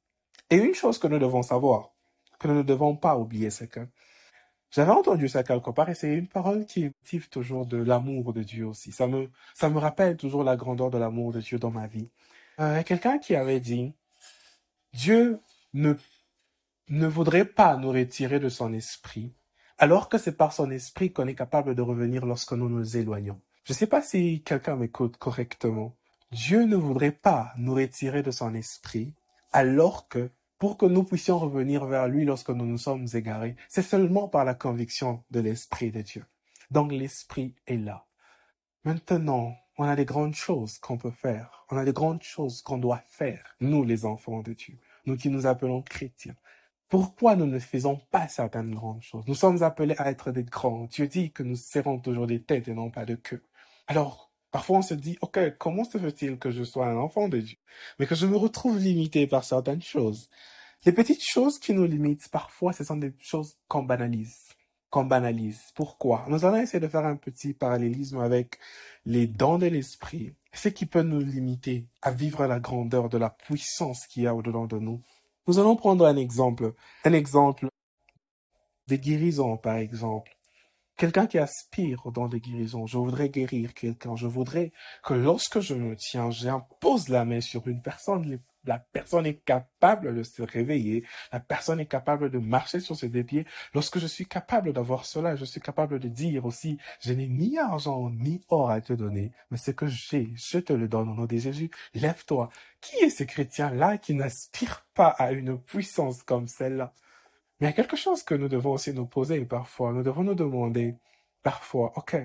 Et 0.50 0.58
une 0.58 0.74
chose 0.74 0.98
que 1.00 1.08
nous 1.08 1.20
devons 1.20 1.42
savoir, 1.42 1.92
que 2.40 2.48
nous 2.48 2.56
ne 2.56 2.64
devons 2.64 2.96
pas 2.96 3.18
oublier, 3.18 3.50
c'est 3.50 3.68
que 3.68 3.88
j'avais 4.70 4.92
entendu 4.92 5.28
ça 5.30 5.44
quelque 5.44 5.72
part 5.72 5.90
et 5.90 5.96
c'est 5.96 6.14
une 6.14 6.28
parole 6.28 6.66
qui 6.66 6.86
motive 6.86 7.30
toujours 7.30 7.66
de 7.66 7.78
l'amour 7.78 8.34
de 8.34 8.44
Dieu 8.44 8.68
aussi. 8.68 8.92
Ça 8.92 9.08
me, 9.08 9.30
ça 9.54 9.70
me 9.70 9.80
rappelle 9.80 10.18
toujours 10.18 10.44
la 10.44 10.56
grandeur 10.56 10.90
de 10.90 10.98
l'amour 10.98 11.32
de 11.32 11.42
Dieu 11.42 11.58
dans 11.58 11.72
ma 11.72 11.88
vie. 11.88 12.10
Euh, 12.60 12.84
quelqu'un 12.84 13.18
qui 13.18 13.36
avait 13.36 13.60
dit, 13.60 13.94
Dieu 14.94 15.40
ne, 15.78 15.94
ne 16.90 17.08
voudrait 17.08 17.46
pas 17.46 17.78
nous 17.78 17.92
retirer 17.92 18.40
de 18.40 18.50
son 18.50 18.74
esprit, 18.74 19.36
alors 19.78 20.10
que 20.10 20.18
c'est 20.18 20.36
par 20.36 20.52
son 20.52 20.72
esprit 20.72 21.14
qu'on 21.14 21.28
est 21.28 21.36
capable 21.36 21.76
de 21.76 21.82
revenir 21.82 22.26
lorsque 22.26 22.54
nous 22.54 22.68
nous 22.68 22.98
éloignons. 22.98 23.40
Je 23.64 23.74
ne 23.74 23.78
sais 23.78 23.88
pas 23.88 24.02
si 24.02 24.42
quelqu'un 24.44 24.76
m'écoute 24.76 25.18
correctement. 25.18 25.96
Dieu 26.32 26.64
ne 26.64 26.76
voudrait 26.76 27.12
pas 27.12 27.54
nous 27.58 27.76
retirer 27.76 28.24
de 28.24 28.32
son 28.32 28.54
esprit, 28.56 29.14
alors 29.52 30.08
que 30.08 30.32
pour 30.58 30.78
que 30.78 30.88
nous 30.88 31.04
puissions 31.04 31.38
revenir 31.38 31.86
vers 31.86 32.08
lui 32.08 32.26
lorsque 32.26 32.50
nous 32.50 32.66
nous 32.66 32.80
sommes 32.80 33.06
égarés, 33.14 33.56
c'est 33.70 33.84
seulement 33.84 34.28
par 34.28 34.44
la 34.44 34.56
conviction 34.56 35.24
de 35.30 35.40
l'Esprit 35.40 35.92
de 35.92 36.02
Dieu. 36.02 36.26
Donc 36.72 36.92
l'Esprit 36.92 37.56
est 37.68 37.78
là. 37.78 38.08
Maintenant, 38.84 39.54
on 39.78 39.84
a 39.84 39.96
des 39.96 40.06
grandes 40.06 40.34
choses 40.34 40.80
qu'on 40.80 40.98
peut 40.98 41.12
faire. 41.12 41.66
On 41.70 41.78
a 41.78 41.86
des 41.86 41.94
grandes 41.94 42.24
choses 42.24 42.64
qu'on 42.64 42.80
doit 42.80 43.04
faire, 43.10 43.56
nous 43.60 43.84
les 43.84 44.06
enfants 44.06 44.42
de 44.42 44.54
Dieu, 44.54 44.80
nous 45.08 45.18
qui 45.18 45.30
nous 45.30 45.48
appelons 45.48 45.82
chrétiens. 45.82 46.36
Pourquoi 46.90 47.36
nous 47.36 47.48
ne 47.48 47.60
faisons 47.60 48.00
pas 48.12 48.28
certaines 48.28 48.74
grandes 48.74 49.02
choses? 49.02 49.26
Nous 49.28 49.36
sommes 49.36 49.64
appelés 49.64 49.96
à 49.98 50.10
être 50.10 50.32
des 50.32 50.44
grands. 50.44 50.86
Dieu 50.86 51.08
dit 51.08 51.32
que 51.32 51.44
nous 51.44 51.56
serons 51.56 52.00
toujours 52.00 52.28
des 52.28 52.42
têtes 52.42 52.68
et 52.68 52.74
non 52.74 52.92
pas 52.92 53.06
de 53.06 53.16
queue. 53.16 53.44
Alors, 53.88 54.28
Parfois, 54.52 54.78
on 54.78 54.82
se 54.82 54.94
dit, 54.94 55.18
OK, 55.22 55.40
comment 55.58 55.84
se 55.84 55.98
fait-il 55.98 56.40
que 56.40 56.52
je 56.52 56.64
sois 56.64 56.88
un 56.88 56.98
enfant 56.98 57.28
de 57.28 57.40
Dieu, 57.40 57.58
mais 58.00 58.08
que 58.08 58.16
je 58.16 58.26
me 58.26 58.38
retrouve 58.38 58.80
limité 58.80 59.28
par 59.28 59.44
certaines 59.44 59.82
choses 59.82 60.30
Les 60.86 60.94
petites 60.94 61.24
choses 61.24 61.60
qui 61.60 61.74
nous 61.74 61.86
limitent, 61.86 62.30
parfois, 62.30 62.74
ce 62.74 62.84
sont 62.84 62.98
des 62.98 63.14
choses 63.20 63.58
qu'on 63.68 63.84
banalise. 63.84 64.48
Qu'on 64.90 65.04
banalise. 65.04 65.62
Pourquoi? 65.76 66.26
Nous 66.30 66.46
allons 66.46 66.62
essayer 66.62 66.80
de 66.80 66.88
faire 66.88 67.06
un 67.06 67.18
petit 67.18 67.54
parallélisme 67.54 68.20
avec 68.20 68.58
les 69.06 69.28
dons 69.28 69.58
de 69.58 69.68
l'esprit, 69.68 70.34
ce 70.54 70.70
qui 70.70 70.86
peut 70.86 71.02
nous 71.02 71.20
limiter 71.20 71.88
à 72.02 72.12
vivre 72.12 72.46
la 72.48 72.60
grandeur 72.60 73.10
de 73.10 73.18
la 73.18 73.30
puissance 73.30 74.08
qu'il 74.08 74.24
y 74.24 74.28
a 74.28 74.34
au-dedans 74.34 74.66
de 74.66 74.80
nous. 74.80 75.02
Nous 75.48 75.60
allons 75.60 75.76
prendre 75.76 76.06
un 76.06 76.16
exemple, 76.16 76.74
un 77.04 77.14
exemple 77.14 77.68
des 78.88 79.00
guérisons, 79.00 79.58
par 79.58 79.76
exemple. 79.76 80.38
Quelqu'un 80.98 81.28
qui 81.28 81.38
aspire 81.38 82.12
dans 82.12 82.28
des 82.28 82.40
guérisons. 82.40 82.88
Je 82.88 82.98
voudrais 82.98 83.30
guérir 83.30 83.74
quelqu'un. 83.74 84.16
Je 84.16 84.26
voudrais 84.26 84.72
que 85.04 85.14
lorsque 85.14 85.60
je 85.60 85.76
me 85.76 85.96
tiens, 85.96 86.32
j'impose 86.32 87.10
la 87.10 87.24
main 87.24 87.40
sur 87.42 87.68
une 87.68 87.82
personne. 87.82 88.40
La 88.68 88.80
personne 88.80 89.26
est 89.26 89.44
capable 89.46 90.14
de 90.14 90.24
se 90.24 90.42
réveiller. 90.42 91.06
La 91.32 91.40
personne 91.40 91.80
est 91.80 91.88
capable 91.88 92.30
de 92.30 92.38
marcher 92.38 92.80
sur 92.82 92.96
ses 92.96 93.10
deux 93.10 93.24
pieds. 93.24 93.46
Lorsque 93.74 93.98
je 93.98 94.08
suis 94.08 94.28
capable 94.28 94.74
d'avoir 94.74 95.06
cela, 95.06 95.36
je 95.36 95.46
suis 95.46 95.62
capable 95.62 96.00
de 96.00 96.08
dire 96.10 96.46
aussi, 96.46 96.78
je 97.00 97.14
n'ai 97.14 97.28
ni 97.28 97.58
argent 97.58 98.10
ni 98.10 98.42
or 98.50 98.70
à 98.70 98.82
te 98.82 98.94
donner, 98.94 99.32
mais 99.50 99.58
ce 99.58 99.72
que 99.72 99.88
j'ai, 99.88 100.30
je 100.36 100.60
te 100.60 100.74
le 100.74 100.88
donne 100.88 101.10
au 101.10 101.16
nom 101.16 101.26
de 101.26 101.38
Jésus. 101.38 101.72
Lève-toi. 101.94 102.50
Qui 102.82 102.98
est 102.98 103.10
ce 103.10 103.24
chrétien-là 103.24 103.98
qui 103.98 104.14
n'aspire 104.14 104.86
pas 104.94 105.08
à 105.08 105.32
une 105.32 105.60
puissance 105.60 106.22
comme 106.24 106.48
celle-là? 106.48 106.94
Mais 107.60 107.68
il 107.68 107.70
y 107.72 107.74
a 107.74 107.76
quelque 107.76 107.96
chose 107.96 108.22
que 108.24 108.36
nous 108.36 108.50
devons 108.50 108.74
aussi 108.74 108.94
nous 108.94 109.08
poser 109.08 109.44
parfois. 109.46 109.94
Nous 109.94 110.04
devons 110.04 110.24
nous 110.24 110.36
demander 110.36 110.96
parfois, 111.42 111.94
OK, 111.96 112.16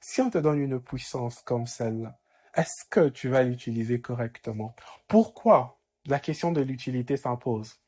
si 0.00 0.20
on 0.20 0.30
te 0.30 0.38
donne 0.38 0.58
une 0.58 0.80
puissance 0.80 1.40
comme 1.42 1.66
celle-là, 1.66 2.18
est-ce 2.54 2.84
que 2.90 3.08
tu 3.08 3.28
vas 3.28 3.44
l'utiliser 3.44 4.00
correctement? 4.00 4.74
Pourquoi 5.08 5.78
la 6.06 6.18
question 6.18 6.50
de 6.50 6.60
l'utilité 6.60 7.16
s'impose 7.16 7.80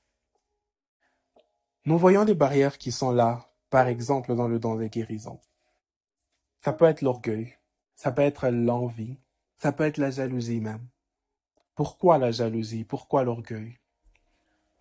Nous 1.85 1.99
voyons 1.99 2.25
des 2.25 2.35
barrières 2.35 2.79
qui 2.79 2.93
sont 2.93 3.11
là, 3.11 3.51
par 3.71 3.89
exemple 3.89 4.35
dans 4.37 4.47
le 4.47 4.59
don 4.59 4.77
des 4.77 4.89
guérisons. 4.89 5.41
Ça 6.61 6.73
peut 6.73 6.85
être 6.85 7.03
l'orgueil, 7.03 7.59
ça 7.97 8.13
peut 8.13 8.23
être 8.23 8.49
l'envie, 8.49 9.19
ça 9.59 9.73
peut 9.73 9.85
être 9.85 9.99
la 9.99 10.11
jalousie 10.11 10.61
même. 10.61 10.87
Pourquoi 11.75 12.19
la 12.19 12.31
jalousie? 12.31 12.85
Pourquoi 12.85 13.25
l'orgueil? 13.25 13.79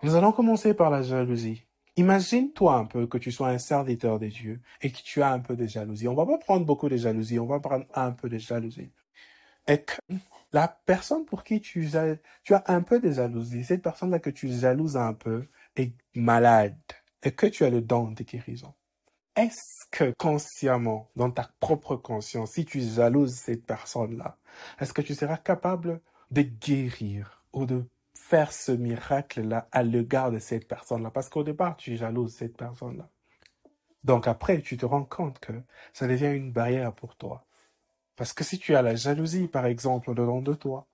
Nous 0.04 0.16
allons 0.16 0.32
commencer 0.32 0.76
par 0.76 0.92
la 0.92 1.02
jalousie. 1.02 1.66
Imagine-toi 1.96 2.76
un 2.76 2.86
peu 2.86 3.08
que 3.08 3.18
tu 3.18 3.32
sois 3.32 3.50
un 3.50 3.58
serviteur 3.58 4.20
de 4.20 4.28
Dieu 4.28 4.62
et 4.82 4.92
que 4.92 5.02
tu 5.02 5.22
as 5.24 5.32
un 5.32 5.40
peu 5.40 5.56
de 5.56 5.66
jalousie. 5.66 6.08
On 6.08 6.14
va 6.14 6.26
pas 6.26 6.38
prendre 6.38 6.66
beaucoup 6.66 6.90
de 6.90 6.98
jalousie, 6.98 7.40
on 7.40 7.48
va 7.48 7.60
prendre 7.60 7.86
un 7.96 8.12
peu 8.12 8.30
de 8.30 8.38
jalousie. 8.38 8.92
Et 9.68 9.82
que 9.84 9.94
la 10.52 10.68
personne 10.68 11.26
pour 11.26 11.44
qui 11.44 11.62
tu, 11.62 11.90
tu 12.44 12.54
as 12.54 12.64
un 12.68 12.82
peu 12.82 13.00
de 13.00 13.12
jalousie, 13.12 13.64
cette 13.64 13.82
personne-là 13.82 14.20
que 14.20 14.30
tu 14.30 14.50
jalouses 14.50 14.98
un 14.98 15.14
peu, 15.14 15.48
est 15.76 15.94
malade 16.16 16.78
et 17.24 17.32
que 17.32 17.48
tu 17.48 17.64
as 17.64 17.70
le 17.70 17.82
don 17.82 18.12
de 18.12 18.24
guérison. 18.24 18.74
Est-ce 19.36 19.86
que 19.90 20.14
consciemment, 20.18 21.10
dans 21.16 21.32
ta 21.32 21.50
propre 21.60 21.96
conscience, 21.96 22.52
si 22.52 22.66
tu 22.66 22.82
jalouses 22.82 23.34
cette 23.34 23.66
personne-là, 23.66 24.38
est-ce 24.80 24.94
que 24.94 25.02
tu 25.02 25.16
seras 25.16 25.38
capable 25.38 26.02
de 26.30 26.42
guérir 26.42 27.44
ou 27.52 27.66
de 27.66 27.86
faire 28.14 28.54
ce 28.54 28.72
miracle-là 28.72 29.68
à 29.72 29.82
l'égard 29.82 30.30
de 30.32 30.40
cette 30.40 30.68
personne-là? 30.68 31.10
Parce 31.10 31.30
qu'au 31.30 31.44
départ, 31.44 31.78
tu 31.78 31.94
es 31.94 31.98
jalouse 31.98 32.34
de 32.34 32.38
cette 32.38 32.58
personne-là. 32.58 33.10
Donc 34.04 34.28
après, 34.28 34.62
tu 34.62 34.78
te 34.78 34.86
rends 34.86 35.06
compte 35.06 35.40
que 35.40 35.54
ça 35.94 36.08
devient 36.08 36.34
une 36.36 36.52
barrière 36.52 36.94
pour 36.94 37.16
toi. 37.16 37.46
Parce 38.16 38.34
que 38.34 38.44
si 38.44 38.60
tu 38.60 38.76
as 38.76 38.82
la 38.82 38.96
jalousie, 38.96 39.48
par 39.48 39.66
exemple, 39.66 40.12
au 40.12 40.14
dedans 40.14 40.42
de 40.42 40.54
toi, 40.54 40.88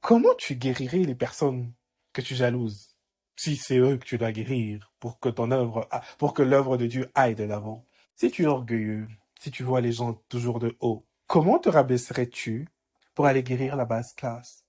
comment 0.00 0.34
tu 0.36 0.54
guérirais 0.56 0.98
les 0.98 1.14
personnes 1.14 1.72
que 2.12 2.22
tu 2.22 2.34
jalouses? 2.34 2.96
Si 3.36 3.56
c'est 3.56 3.78
eux 3.78 3.96
que 3.96 4.04
tu 4.04 4.18
dois 4.18 4.32
guérir 4.32 4.92
pour 5.00 5.18
que 5.18 5.28
ton 5.28 5.50
œuvre, 5.50 5.88
pour 6.18 6.34
que 6.34 6.42
l'œuvre 6.42 6.76
de 6.76 6.86
Dieu 6.86 7.10
aille 7.14 7.34
de 7.34 7.44
l'avant. 7.44 7.86
Si 8.14 8.30
tu 8.30 8.44
es 8.44 8.46
orgueilleux, 8.46 9.08
si 9.40 9.50
tu 9.50 9.62
vois 9.62 9.80
les 9.80 9.92
gens 9.92 10.14
toujours 10.28 10.60
de 10.60 10.76
haut, 10.80 11.06
comment 11.26 11.58
te 11.58 11.68
rabaisserais-tu 11.68 12.68
pour 13.14 13.26
aller 13.26 13.42
guérir 13.42 13.76
la 13.76 13.84
basse 13.84 14.12
classe? 14.14 14.64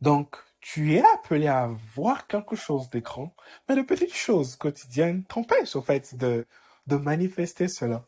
Donc, 0.00 0.36
tu 0.60 0.94
es 0.94 1.02
appelé 1.14 1.46
à 1.46 1.68
voir 1.94 2.26
quelque 2.26 2.54
chose 2.54 2.90
de 2.90 3.00
grand, 3.00 3.34
mais 3.68 3.76
de 3.76 3.82
petites 3.82 4.14
choses 4.14 4.56
quotidiennes 4.56 5.24
t'empêchent, 5.24 5.76
au 5.76 5.82
fait, 5.82 6.14
de, 6.16 6.46
de 6.86 6.96
manifester 6.96 7.66
cela. 7.66 8.06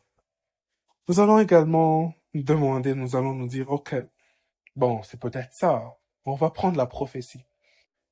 Nous 1.07 1.19
allons 1.19 1.39
également 1.39 2.13
demander, 2.41 2.95
nous 2.95 3.15
allons 3.15 3.35
nous 3.35 3.47
dire, 3.47 3.69
OK, 3.69 3.95
bon, 4.75 5.03
c'est 5.03 5.19
peut-être 5.19 5.53
ça. 5.53 5.97
On 6.25 6.33
va 6.33 6.49
prendre 6.49 6.77
la 6.77 6.87
prophétie. 6.87 7.45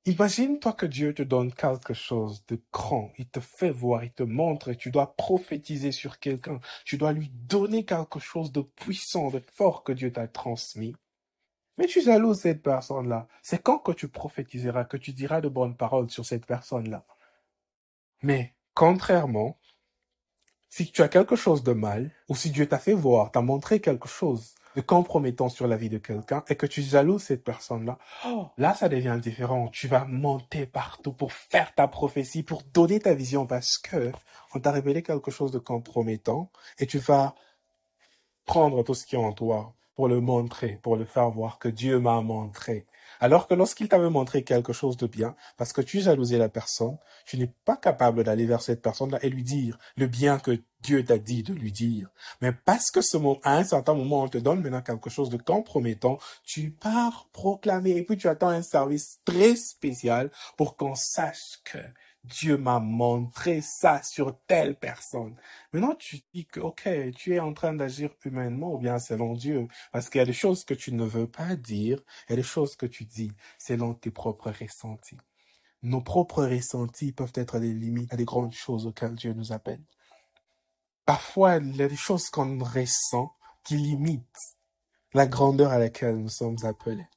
Imagine-toi 0.06 0.74
que 0.74 0.88
Dieu 0.88 1.14
te 1.14 1.22
donne 1.22 1.54
quelque 1.54 1.94
chose 1.94 2.44
de 2.48 2.60
grand, 2.74 3.12
il 3.20 3.30
te 3.30 3.40
fait 3.40 3.70
voir, 3.70 4.04
il 4.04 4.12
te 4.12 4.24
montre, 4.24 4.70
et 4.70 4.76
tu 4.76 4.90
dois 4.90 5.16
prophétiser 5.16 5.92
sur 5.92 6.18
quelqu'un, 6.18 6.60
tu 6.86 6.98
dois 6.98 7.14
lui 7.14 7.30
donner 7.30 7.86
quelque 7.86 8.20
chose 8.20 8.52
de 8.52 8.62
puissant, 8.62 9.30
de 9.30 9.44
fort 9.54 9.84
que 9.84 9.92
Dieu 9.92 10.12
t'a 10.12 10.28
transmis. 10.28 10.96
Mais 11.78 11.86
tu 11.86 12.02
jalouses 12.02 12.42
cette 12.42 12.64
personne-là. 12.64 13.28
C'est 13.44 13.62
quand 13.62 13.78
que 13.78 13.92
tu 13.92 14.08
prophétiseras, 14.08 14.86
que 14.86 14.98
tu 14.98 15.14
diras 15.14 15.40
de 15.40 15.50
bonnes 15.50 15.78
paroles 15.78 16.10
sur 16.10 16.26
cette 16.26 16.48
personne-là? 16.48 17.06
Mais, 18.24 18.56
contrairement, 18.74 19.60
si 20.72 20.90
tu 20.90 21.02
as 21.04 21.10
quelque 21.10 21.36
chose 21.36 21.64
de 21.64 21.74
mal, 21.74 22.12
ou 22.30 22.36
si 22.36 22.50
Dieu 22.50 22.66
t'a 22.66 22.80
fait 22.80 22.94
voir, 22.94 23.30
t'a 23.30 23.42
montré 23.42 23.82
quelque 23.82 24.08
chose 24.08 24.56
de 24.78 24.82
compromettant 24.82 25.50
sur 25.50 25.68
la 25.68 25.76
vie 25.76 25.90
de 25.90 25.98
quelqu'un, 25.98 26.46
et 26.48 26.56
que 26.56 26.66
tu 26.66 26.82
jalouses 26.82 27.24
cette 27.24 27.44
personne-là, 27.44 28.00
oh, 28.26 28.48
là, 28.58 28.74
ça 28.74 28.88
devient 28.88 29.20
différent. 29.22 29.68
Tu 29.68 29.90
vas 29.90 30.06
monter 30.06 30.66
partout 30.66 31.12
pour 31.12 31.34
faire 31.34 31.76
ta 31.76 31.90
prophétie, 31.90 32.42
pour 32.42 32.64
donner 32.74 33.02
ta 33.02 33.14
vision, 33.14 33.46
parce 33.46 33.78
que 33.78 34.14
on 34.56 34.62
t'a 34.62 34.72
révélé 34.72 35.04
quelque 35.04 35.30
chose 35.30 35.52
de 35.52 35.60
compromettant, 35.60 36.50
et 36.80 36.88
tu 36.88 37.00
vas 37.00 37.36
prendre 38.46 38.82
tout 38.82 38.94
ce 38.94 39.06
qui 39.06 39.16
est 39.16 39.20
en 39.20 39.34
toi 39.34 39.76
pour 39.96 40.08
le 40.08 40.22
montrer, 40.22 40.80
pour 40.82 40.96
le 40.96 41.04
faire 41.04 41.30
voir 41.32 41.60
que 41.60 41.68
Dieu 41.68 42.00
m'a 42.00 42.22
montré. 42.22 42.86
Alors 43.22 43.48
que 43.48 43.54
lorsqu'il 43.54 43.88
t'avait 43.88 44.10
montré 44.10 44.44
quelque 44.44 44.74
chose 44.74 44.98
de 44.98 45.06
bien, 45.06 45.36
parce 45.56 45.74
que 45.74 45.82
tu 45.82 46.02
jalousais 46.02 46.40
la 46.40 46.50
personne, 46.50 46.98
tu 47.28 47.38
n'es 47.38 47.54
pas 47.66 47.78
capable 47.78 48.24
d'aller 48.24 48.48
vers 48.48 48.64
cette 48.64 48.82
personne-là 48.82 49.20
et 49.22 49.30
lui 49.30 49.44
dire 49.44 49.78
le 49.96 50.08
bien 50.08 50.40
que 50.40 50.60
Dieu 50.82 51.06
t'a 51.06 51.20
dit 51.20 51.44
de 51.44 51.54
lui 51.54 51.72
dire. 51.72 52.10
Mais 52.42 52.52
parce 52.52 52.90
que 52.90 53.02
ce 53.02 53.18
moment, 53.18 53.40
à 53.44 53.58
un 53.58 53.64
certain 53.64 53.94
moment, 53.94 54.24
on 54.24 54.28
te 54.28 54.40
donne 54.40 54.62
maintenant 54.62 54.82
quelque 54.82 55.12
chose 55.12 55.30
de 55.30 55.38
compromettant, 55.38 56.18
tu 56.44 56.72
pars 56.72 57.30
proclamer 57.32 57.92
et 57.92 58.04
puis 58.04 58.18
tu 58.18 58.28
attends 58.28 58.50
un 58.50 58.64
service 58.64 59.20
très 59.24 59.56
spécial 59.56 60.32
pour 60.58 60.76
qu'on 60.76 60.96
sache 60.96 61.60
que 61.64 61.78
Dieu 62.24 62.58
m'a 62.58 62.80
montré 62.80 63.62
ça 63.62 64.04
sur 64.04 64.40
telle 64.46 64.78
personne. 64.78 65.36
Maintenant, 65.74 65.96
tu 65.96 66.20
dis 66.34 66.46
que, 66.46 66.60
ok, 66.60 66.88
tu 67.16 67.34
es 67.34 67.40
en 67.40 67.54
train 67.54 67.74
d'agir 67.74 68.12
humainement 68.24 68.76
ou 68.76 68.78
bien 68.78 69.00
selon 69.00 69.34
Dieu. 69.34 69.68
Parce 69.92 70.10
qu'il 70.10 70.20
y 70.20 70.22
a 70.22 70.26
des 70.26 70.34
choses 70.34 70.64
que 70.64 70.76
tu 70.76 70.94
ne 70.94 71.04
veux 71.04 71.28
pas 71.28 71.56
dire, 71.56 72.00
a 72.30 72.36
des 72.36 72.44
choses 72.44 72.76
que 72.76 72.86
tu 72.86 73.06
dis 73.06 73.32
selon 73.58 73.96
tes 73.96 74.12
propres 74.12 74.52
ressentis. 74.52 75.18
Nos 75.82 76.02
propres 76.02 76.46
ressentis 76.46 77.12
peuvent 77.12 77.34
être 77.34 77.60
des 77.60 77.74
limites 77.74 78.14
à 78.14 78.18
des 78.18 78.26
grandes 78.26 78.54
choses 78.54 78.86
auxquelles 78.86 79.16
Dieu 79.16 79.34
nous 79.34 79.52
appelle. 79.52 79.82
Parfois, 81.06 81.58
il 81.58 81.76
y 81.76 81.82
a 81.82 81.88
des 81.88 81.96
choses 81.96 82.30
qu'on 82.30 82.64
ressent 82.64 83.36
qui 83.64 83.78
limitent 83.78 84.58
la 85.14 85.26
grandeur 85.26 85.72
à 85.72 85.80
laquelle 85.80 86.18
nous 86.18 86.30
sommes 86.30 86.64
appelés. 86.64 87.08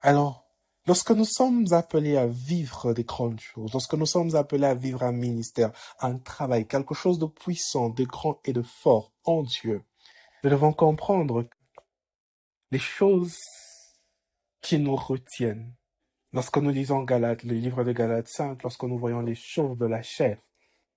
Alors, 0.00 0.49
Lorsque 0.90 1.12
nous 1.12 1.24
sommes 1.24 1.72
appelés 1.72 2.16
à 2.16 2.26
vivre 2.26 2.92
des 2.92 3.04
grandes 3.04 3.38
choses, 3.38 3.72
lorsque 3.72 3.94
nous 3.94 4.06
sommes 4.06 4.34
appelés 4.34 4.66
à 4.66 4.74
vivre 4.74 5.04
un 5.04 5.12
ministère, 5.12 5.70
un 6.00 6.18
travail, 6.18 6.66
quelque 6.66 6.94
chose 6.94 7.20
de 7.20 7.26
puissant, 7.26 7.90
de 7.90 8.02
grand 8.02 8.40
et 8.44 8.52
de 8.52 8.62
fort 8.62 9.12
en 9.22 9.44
Dieu, 9.44 9.84
nous 10.42 10.50
devons 10.50 10.72
comprendre 10.72 11.48
les 12.72 12.80
choses 12.80 13.38
qui 14.60 14.80
nous 14.80 14.96
retiennent. 14.96 15.76
Lorsque 16.32 16.56
nous 16.56 16.70
lisons 16.70 17.04
Galates, 17.04 17.44
le 17.44 17.54
livre 17.54 17.84
de 17.84 17.92
Galates 17.92 18.26
5, 18.26 18.60
lorsque 18.64 18.82
nous 18.82 18.98
voyons 18.98 19.20
les 19.20 19.36
choses 19.36 19.78
de 19.78 19.86
la 19.86 20.02
chair, 20.02 20.38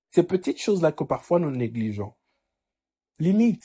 ces 0.09 0.23
petites 0.23 0.59
choses-là 0.59 0.91
que 0.91 1.03
parfois 1.03 1.38
nous 1.38 1.51
négligeons, 1.51 2.15
limite 3.19 3.62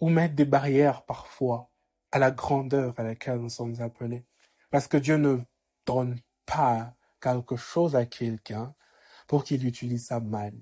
ou 0.00 0.08
mettent 0.08 0.34
des 0.34 0.46
barrières 0.46 1.04
parfois 1.04 1.70
à 2.10 2.18
la 2.18 2.32
grandeur 2.32 2.98
à 2.98 3.04
laquelle 3.04 3.38
nous 3.38 3.50
sommes 3.50 3.80
appelés. 3.80 4.24
Parce 4.72 4.88
que 4.88 4.96
Dieu 4.96 5.16
ne 5.16 5.38
donne 5.86 6.18
pas 6.46 6.94
quelque 7.20 7.56
chose 7.56 7.96
à 7.96 8.06
quelqu'un 8.06 8.74
pour 9.26 9.44
qu'il 9.44 9.66
utilise 9.66 10.06
ça 10.06 10.20
mal. 10.20 10.54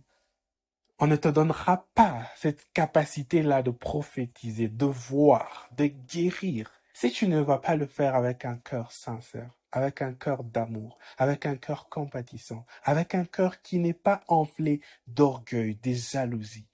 On 0.98 1.06
ne 1.06 1.16
te 1.16 1.28
donnera 1.28 1.86
pas 1.94 2.26
cette 2.36 2.66
capacité-là 2.72 3.62
de 3.62 3.70
prophétiser, 3.70 4.68
de 4.68 4.86
voir, 4.86 5.68
de 5.76 5.86
guérir, 5.86 6.70
si 6.92 7.12
tu 7.12 7.28
ne 7.28 7.38
vas 7.40 7.58
pas 7.58 7.76
le 7.76 7.86
faire 7.86 8.16
avec 8.16 8.44
un 8.44 8.56
cœur 8.56 8.90
sincère, 8.90 9.50
avec 9.70 10.02
un 10.02 10.14
cœur 10.14 10.42
d'amour, 10.42 10.98
avec 11.16 11.46
un 11.46 11.56
cœur 11.56 11.88
compatissant, 11.88 12.66
avec 12.82 13.14
un 13.14 13.24
cœur 13.24 13.62
qui 13.62 13.78
n'est 13.78 13.94
pas 13.94 14.22
enflé 14.26 14.80
d'orgueil, 15.06 15.76
de 15.76 15.92
jalousie. 15.92 16.66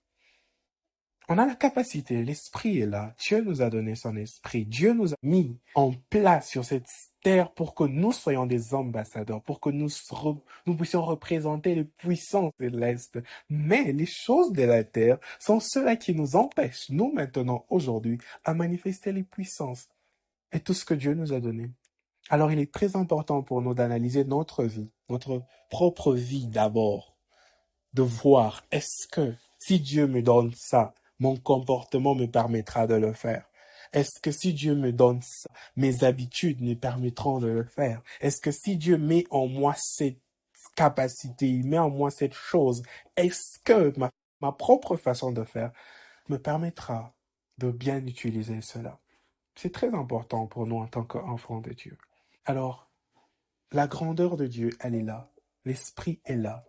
On 1.27 1.39
a 1.39 1.47
la 1.47 1.55
capacité, 1.55 2.23
l'esprit 2.23 2.81
est 2.81 2.87
là. 2.87 3.15
Dieu 3.19 3.41
nous 3.41 3.63
a 3.63 3.71
donné 3.71 3.95
son 3.95 4.15
esprit. 4.15 4.67
Dieu 4.67 4.93
nous 4.93 5.15
a 5.15 5.17
mis 5.23 5.59
en 5.75 5.93
place 6.11 6.51
sur 6.51 6.67
cette 6.67 6.87
terre 7.23 7.51
pour 7.53 7.75
que 7.75 7.85
nous 7.85 8.13
soyons 8.13 8.45
des 8.45 8.75
ambassadeurs, 8.75 9.43
pour 9.43 9.59
que 9.59 9.71
nous, 9.71 9.89
puissions 10.77 11.03
représenter 11.03 11.75
les 11.75 11.85
puissances 11.85 12.53
de 12.61 12.67
l'Est. 12.67 13.19
Mais 13.49 13.93
les 13.93 14.05
choses 14.05 14.53
de 14.53 14.65
la 14.65 14.85
terre 14.85 15.17
sont 15.39 15.61
ceux-là 15.61 15.97
qui 15.97 16.15
nous 16.15 16.37
empêchent, 16.37 16.91
nous 16.91 17.11
maintenant, 17.11 17.65
aujourd'hui, 17.71 18.19
à 18.45 18.53
manifester 18.53 19.11
les 19.11 19.25
puissances 19.25 19.89
et 20.53 20.61
tout 20.61 20.75
ce 20.75 20.85
que 20.85 20.95
Dieu 20.95 21.15
nous 21.15 21.33
a 21.33 21.41
donné. 21.41 21.71
Alors 22.29 22.53
il 22.53 22.59
est 22.59 22.73
très 22.73 22.97
important 22.97 23.43
pour 23.43 23.63
nous 23.63 23.73
d'analyser 23.73 24.25
notre 24.25 24.65
vie, 24.65 24.91
notre 25.09 25.43
propre 25.71 26.15
vie 26.15 26.49
d'abord, 26.49 27.17
de 27.95 28.03
voir 28.03 28.63
est-ce 28.71 29.09
que 29.09 29.35
si 29.59 29.81
Dieu 29.81 30.07
me 30.07 30.21
donne 30.21 30.53
ça, 30.55 30.95
mon 31.19 31.37
comportement 31.37 32.15
me 32.15 32.27
permettra 32.27 32.87
de 32.87 32.95
le 32.95 33.13
faire. 33.13 33.49
Est-ce 33.93 34.21
que 34.21 34.33
si 34.33 34.53
Dieu 34.53 34.75
me 34.75 34.93
donne 34.93 35.23
ça, 35.23 35.49
mes 35.77 36.05
habitudes 36.05 36.61
me 36.61 36.75
permettront 36.75 37.39
de 37.39 37.49
le 37.49 37.65
faire? 37.65 38.03
Est-ce 38.21 38.41
que 38.41 38.51
si 38.51 38.77
Dieu 38.77 38.99
met 38.99 39.25
en 39.31 39.47
moi 39.47 39.75
cette 39.77 40.21
capacité, 40.75 41.49
il 41.49 41.67
met 41.67 41.79
en 41.79 41.91
moi 41.91 42.11
cette 42.11 42.35
chose, 42.35 42.83
est-ce 43.17 43.59
que 43.61 43.97
ma, 43.99 44.11
ma 44.41 44.53
propre 44.53 44.97
façon 44.97 45.31
de 45.31 45.45
faire 45.45 45.73
me 46.29 46.39
permettra 46.39 47.15
de 47.59 47.71
bien 47.71 48.05
utiliser 48.05 48.61
cela? 48.63 49.01
C'est 49.55 49.73
très 49.73 49.95
important 49.95 50.47
pour 50.47 50.67
nous 50.67 50.79
en 50.79 50.89
tant 50.89 51.05
qu'enfants 51.05 51.61
de 51.61 51.73
Dieu. 51.73 51.97
Alors, 52.45 52.91
la 53.71 53.87
grandeur 53.87 54.37
de 54.37 54.47
Dieu, 54.47 54.71
elle 54.81 54.95
est 54.95 55.03
là. 55.03 55.31
L'Esprit 55.65 56.21
est 56.25 56.37
là. 56.37 56.65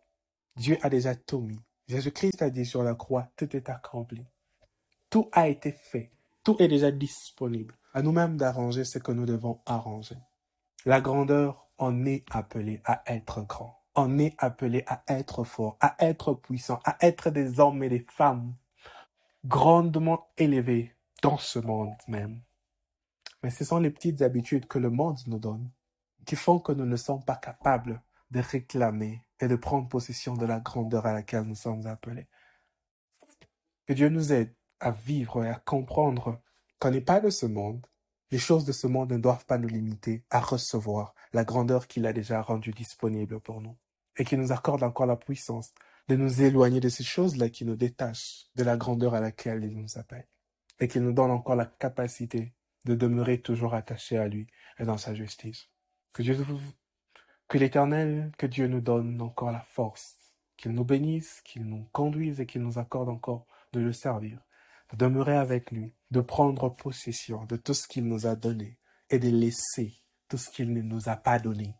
Dieu 0.55 0.77
a 0.83 0.89
déjà 0.89 1.15
tout 1.15 1.41
mis. 1.41 1.59
Jésus-Christ 1.87 2.41
a 2.41 2.49
dit 2.49 2.65
sur 2.65 2.83
la 2.83 2.95
croix, 2.95 3.27
tout 3.35 3.55
est 3.55 3.69
accompli. 3.69 4.25
Tout 5.15 5.29
a 5.31 5.47
été 5.47 5.71
fait. 5.71 6.11
Tout 6.43 6.61
est 6.61 6.67
déjà 6.67 6.91
disponible. 6.91 7.77
À 7.93 8.01
nous-mêmes 8.01 8.35
d'arranger 8.35 8.83
ce 8.83 8.99
que 8.99 9.13
nous 9.13 9.25
devons 9.25 9.61
arranger. 9.65 10.17
La 10.83 10.99
grandeur, 10.99 11.69
on 11.77 12.05
est 12.05 12.25
appelé 12.31 12.81
à 12.83 13.01
être 13.05 13.41
grand. 13.43 13.79
On 13.95 14.19
est 14.19 14.35
appelé 14.39 14.83
à 14.87 15.03
être 15.07 15.45
fort, 15.45 15.77
à 15.79 15.95
être 15.99 16.33
puissant, 16.33 16.81
à 16.83 16.97
être 16.99 17.29
des 17.29 17.61
hommes 17.61 17.81
et 17.81 17.87
des 17.87 18.05
femmes 18.11 18.57
grandement 19.45 20.27
élevés 20.37 20.93
dans 21.21 21.37
ce 21.37 21.59
monde 21.59 21.95
même. 22.09 22.41
Mais 23.41 23.51
ce 23.51 23.63
sont 23.63 23.79
les 23.79 23.91
petites 23.91 24.21
habitudes 24.21 24.67
que 24.67 24.79
le 24.79 24.89
monde 24.89 25.19
nous 25.27 25.39
donne 25.39 25.71
qui 26.25 26.35
font 26.35 26.59
que 26.59 26.73
nous 26.73 26.85
ne 26.85 26.97
sommes 26.97 27.23
pas 27.23 27.37
capables 27.37 28.01
de 28.31 28.41
réclamer 28.41 29.25
et 29.39 29.47
de 29.47 29.55
prendre 29.55 29.87
possession 29.87 30.33
de 30.33 30.45
la 30.45 30.59
grandeur 30.59 31.05
à 31.05 31.13
laquelle 31.13 31.43
nous 31.43 31.55
sommes 31.55 31.87
appelés. 31.87 32.27
Que 33.85 33.93
Dieu 33.93 34.09
nous 34.09 34.33
aide 34.33 34.53
à 34.79 34.91
vivre 34.91 35.43
et 35.43 35.49
à 35.49 35.55
comprendre 35.55 36.41
qu'on 36.79 36.91
n'est 36.91 37.01
pas 37.01 37.19
de 37.19 37.29
ce 37.29 37.45
monde. 37.45 37.85
Les 38.31 38.39
choses 38.39 38.65
de 38.65 38.71
ce 38.71 38.87
monde 38.87 39.11
ne 39.11 39.17
doivent 39.17 39.45
pas 39.45 39.57
nous 39.57 39.67
limiter 39.67 40.23
à 40.29 40.39
recevoir 40.39 41.13
la 41.33 41.43
grandeur 41.43 41.87
qu'il 41.87 42.05
a 42.05 42.13
déjà 42.13 42.41
rendue 42.41 42.71
disponible 42.71 43.39
pour 43.39 43.61
nous 43.61 43.77
et 44.17 44.25
qui 44.25 44.37
nous 44.37 44.51
accorde 44.51 44.83
encore 44.83 45.05
la 45.05 45.15
puissance 45.15 45.73
de 46.07 46.15
nous 46.15 46.41
éloigner 46.41 46.79
de 46.79 46.89
ces 46.89 47.03
choses-là 47.03 47.49
qui 47.49 47.65
nous 47.65 47.75
détachent 47.75 48.45
de 48.55 48.63
la 48.63 48.77
grandeur 48.77 49.13
à 49.13 49.19
laquelle 49.19 49.63
il 49.63 49.75
nous 49.75 49.97
appelle 49.97 50.27
et 50.79 50.87
qui 50.87 50.99
nous 50.99 51.13
donne 51.13 51.31
encore 51.31 51.55
la 51.55 51.65
capacité 51.65 52.53
de 52.85 52.95
demeurer 52.95 53.41
toujours 53.41 53.73
attachés 53.73 54.17
à 54.17 54.27
lui 54.27 54.47
et 54.77 54.85
dans 54.85 54.97
sa 54.97 55.13
justice. 55.13 55.69
Que 56.13 56.21
Dieu 56.21 56.37
que 57.47 57.57
l'éternel, 57.57 58.31
que 58.37 58.47
Dieu 58.47 58.67
nous 58.67 58.81
donne 58.81 59.21
encore 59.21 59.51
la 59.51 59.61
force, 59.61 60.17
qu'il 60.57 60.71
nous 60.71 60.85
bénisse, 60.85 61.41
qu'il 61.41 61.65
nous 61.65 61.87
conduise 61.91 62.39
et 62.39 62.45
qu'il 62.45 62.61
nous 62.61 62.79
accorde 62.79 63.09
encore 63.09 63.45
de 63.73 63.79
le 63.79 63.93
servir, 63.93 64.39
demeurer 64.93 65.35
avec 65.35 65.71
lui, 65.71 65.95
de 66.11 66.21
prendre 66.21 66.69
possession 66.69 67.45
de 67.45 67.55
tout 67.55 67.73
ce 67.73 67.87
qu'il 67.87 68.05
nous 68.05 68.27
a 68.27 68.35
donné 68.35 68.79
et 69.09 69.19
de 69.19 69.29
laisser 69.29 70.01
tout 70.27 70.37
ce 70.37 70.49
qu'il 70.49 70.73
ne 70.73 70.81
nous 70.81 71.09
a 71.09 71.15
pas 71.15 71.39
donné. 71.39 71.75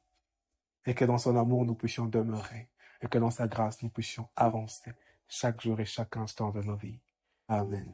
Et 0.86 0.94
que 0.94 1.06
dans 1.06 1.18
son 1.18 1.36
amour, 1.36 1.66
nous 1.66 1.76
puissions 1.76 2.06
demeurer 2.06 2.70
et 3.02 3.08
que 3.08 3.18
dans 3.18 3.32
sa 3.32 3.48
grâce, 3.48 3.82
nous 3.82 3.90
puissions 3.90 4.30
avancer 4.36 4.92
chaque 5.28 5.62
jour 5.62 5.80
et 5.80 5.86
chaque 5.86 6.18
instant 6.18 6.52
de 6.52 6.62
nos 6.62 6.76
vies. 6.76 7.00
Amen. 7.48 7.94